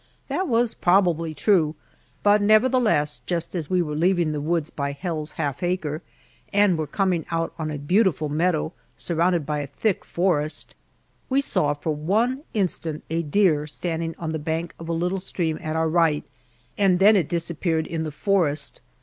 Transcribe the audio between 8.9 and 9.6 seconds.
surrounded by